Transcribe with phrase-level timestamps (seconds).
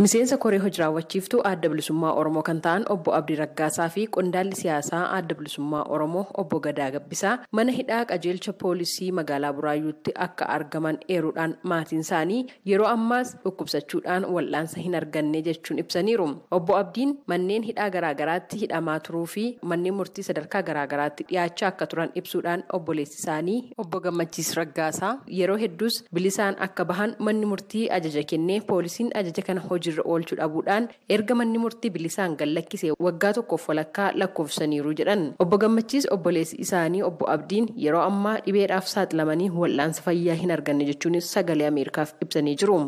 [0.00, 5.00] Miseensa koree hojii raawwachiiftuu adda bilisummaa Oromoo kan ta'an obbo Abdii Raggaasaa fi qondaalli siyaasaa
[5.16, 11.56] adda bilisummaa Oromoo obbo Gadaa Gabbisaa mana hidhaa qajeelcha poolisii magaalaa Buraayyuutti akka argaman eeruudhaan
[11.72, 16.28] maatiin isaanii yeroo ammaas dhukkubsachuudhaan wal'aansa hin arganne jechuun ibsaniiru.
[16.50, 19.44] Obbo Abdiin manneen hidhaa garaagaraatti hidhamaa turuu fi
[19.74, 25.12] manneen murtii sadarkaa garaagaraatti dhiyaachaa akka turan ibsuudhaan obboleessi isaanii obbo Gammachiis Raggaasaa
[25.42, 30.88] yeroo hedduus bilisaan akka bahan manni murtii ajaja kennee poolisiin ajaja kana hojiirra oolchuu dhabuudhaan
[31.16, 35.24] erga manni murtii bilisaan gallakkisee waggaa tokkoof walakkaa lakkoofsaniiru jedhan.
[35.38, 41.32] Obbo Gammachiis obboleessi isaanii obbo Abdiin yeroo ammaa dhibeedhaaf saaxilamanii wal'aansa fayyaa hin arganne jechuunis
[41.38, 42.78] sagalee Ameerikaaf ibsanii jiru.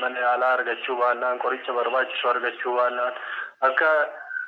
[0.00, 3.12] mana yaalaa argachuu baannaan qoricha barbaachisu argachuu baannaan
[3.68, 3.88] akka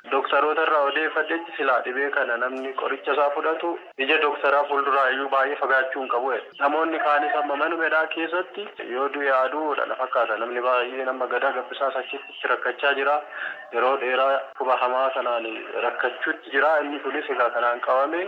[0.09, 3.69] dooktaroota irraa odeeffadhetti silaa dhibee kana namni qoricha isaa fudhatu
[4.05, 6.31] ija dooktaraa fuulduraa iyyuu baay'ee fagaachuu hin qabu.
[6.59, 11.95] Namoonni kaanis amma manumedhaa keessatti yoo du'e aduudha na fakkaata namni baay'ee nama gadaa gabbisaas
[12.01, 13.19] achitti rakkachaa jira.
[13.73, 15.45] Yeroo dheeraa dhukkuba hamaa kanaan
[15.87, 18.23] rakkachuutti jira inni kunis egaa kanaan qabame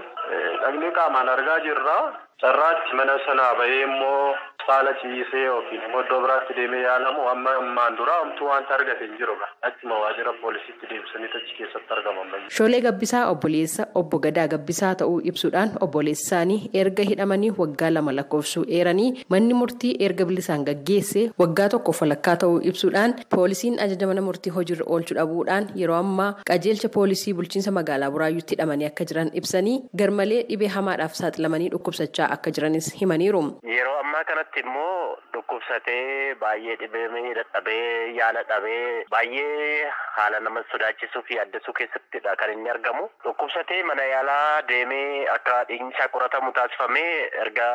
[0.61, 1.97] dhaqnee qaamaan argaa jirra.
[2.41, 4.33] Carraatti mana sanaa bahee immoo
[4.67, 9.35] saala ciisee yookiin immoo biraatti deemee yaalamu amma ammaan dura homtuu wanta argate hin jiru.
[9.67, 12.27] Achuma waajjira poolisiitti deebisanii achi keessatti argaman.
[12.57, 18.65] Shoolee Gabbisaa obboleessa obbo Gadaa Gabbisaa ta'uu ibsuudhaan obboleessi isaanii erga hidhamanii waggaa lama lakkoofsuu
[18.79, 24.51] eeranii manni murtii erga bilisaan gaggeesse waggaa tokkoof walakkaa ta'uu ibsuudhaan poolisiin ajaja mana murtii
[24.57, 30.43] hojiirra oolchuu dhabuudhaan yeroo ammaa qajeelcha poolisii bulchiinsa magaalaa Buraayyuutti hidhamanii akka jiran ibsanii garmalee
[30.51, 33.41] dhibee hamaadhaaf saaxilamanii dhukkubsachaa akka jiranis himaniiru.
[33.75, 41.39] Yeroo ammaa kanatti immoo dhukkubsatee baay'ee dhibee dadhabee yaala dhabee baay'ee haala nama sodaachisuu fi
[41.45, 43.09] addasuu keessattidha kan inni argamu.
[43.23, 47.67] Dhukkubsatee mana yaalaa deemee akka dhiigni isaa qoratamu taasifamee erga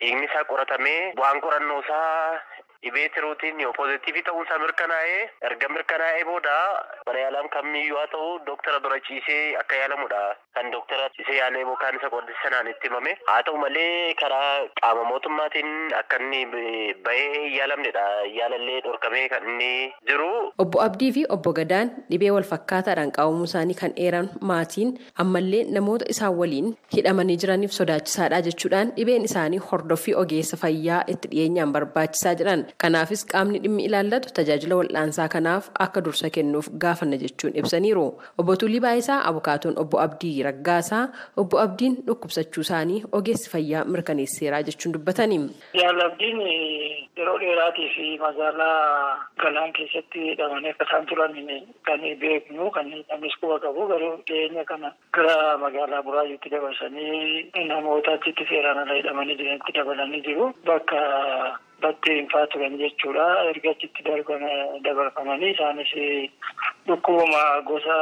[0.00, 2.40] dhiigni isaa qoratamee bu'aan qorannoo isaa
[2.84, 6.54] dhibee tiruutiin yoo poozitiivii ta'uun isaa mirkanaa'ee erga mirkanaa'ee booda
[7.06, 10.22] mana yaalaan kamiyyuu haa ta'u dooktara bira ciisee akka yaalamudha
[10.58, 14.50] kan dooktara ciisee yaalee yookaan isa qondissanaan itti himame haa ta'u malee karaa
[14.80, 16.42] qaama mootummaatiin akka inni
[17.06, 18.04] bahee yaalamnedha
[18.38, 19.70] yaalallee dhorkamee kan inni
[20.10, 20.30] jiru.
[20.64, 24.92] Obbo Abdii fi obbo Gadaan dhibee wal fakkaataadhaan qabamuu isaanii kan eeran maatiin
[25.24, 31.72] ammallee namoota isaan waliin hidhamanii jiraniif sodaachisaadha jechuudhaan dhibeen isaanii hordoffii ogeessa fayyaa itti dhiyeenyaan
[31.78, 32.66] barbaachisaa jedhan.
[32.78, 38.06] Kanaafis qaamni dhimmi ilaallatu tajaajila wal'aansaa kanaaf akka dursa kennuuf gaafanna jechuun ibsaniiru.
[38.38, 41.04] Obbo Tulii Baayisaa Abukaatoon obbo Abdii Raggaasaa
[41.36, 45.38] obbo Abdiin dhukkubsachuu isaanii ogeessi fayyaa mirkaneesseeraa jechuun dubbatani.
[45.82, 46.40] Yaala Abdiin
[47.16, 51.34] yeroo dheeraatii fi magaalaa galaan keessatti hidhamanii akka isaan turan
[51.86, 58.46] kan beeknu kan namnis quba qabu garuu dhiyeenya kana gara magaalaa Buraayyuutti dabarsanii namoota achitti
[58.50, 60.52] seeraan ala hidhamanii jiranitti dabalanii jiru.
[60.66, 60.98] Bakka
[61.82, 63.26] battee hin faa turan jechuudha.
[63.50, 64.04] Erga achitti
[64.84, 65.92] dabarfamanii isaanis
[66.86, 67.96] dhukkubuma gosa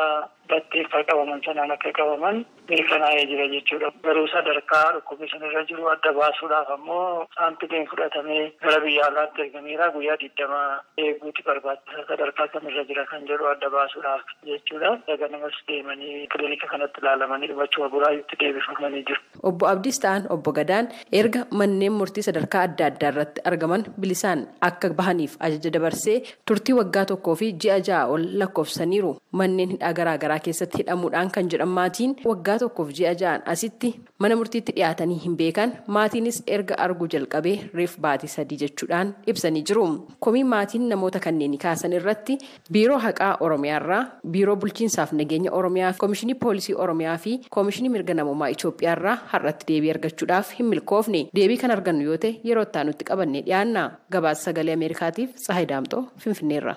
[0.51, 3.89] batteeffaa qabaman sanaan akka qabaman mirkanaa'ee jira jechuudha.
[4.07, 10.17] Garuu sadarkaa dhukkubni sanarra jiru adda baasuudhaaf ammoo saampileen fudhatamee gara biyya alaatti ergameera guyyaa
[10.23, 10.61] digdama
[11.05, 14.93] eeguutti barbaachisa sadarkaa kamirra jira kan jedhu adda baasuudhaaf jechuudha.
[15.09, 19.21] Daga namas deemanii kilinika kanatti ilaalamanii dhumachuma buraayyuutti deebifamanii jiru.
[19.51, 20.89] Obbo Abdiis ta'an obbo Gadaan
[21.23, 26.17] erga manneen murtii sadarkaa adda addaa irratti argaman bilisaan akka bahaniif ajaja dabarsee
[26.49, 29.13] turtii waggaa tokkoo fi ji'a ja'a ol lakkoofsaniiru
[29.43, 34.73] manneen hidhaa garaagaraa keessatti hidhamuudhaan kan jedhan maatiin waggaa tokkoof ji'a ja'an asitti mana murtiitti
[34.77, 39.87] dhiyaatanii hin beekan maatiinis erga arguu jalqabee reef baatii sadii jechuudhaan ibsanii jiru.
[40.21, 42.39] Komii maatiin namoota kanneen kaasan irratti
[42.73, 44.03] biiroo haqaa oromiyaarraa
[44.37, 50.53] biiroo bulchiinsaaf nageenya oromiyaa koomishinii poolisii oromiyaa fi koomishinii mirga namummaa Itoophiyaarraa har'atti deebii argachuudhaaf
[50.59, 53.85] hin milkoofne deebii kan argannu yoo ta'e yeroo itti aanutti qabannee dhiyaanna
[54.17, 56.77] gabaasa sagalee ameerikaatiif tsahayi daamxoo finfinneerra.